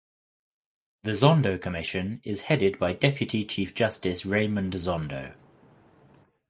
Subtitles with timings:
[1.03, 5.35] The Zondo Commission is headed by Deputy Chief Justice Raymond Zondo.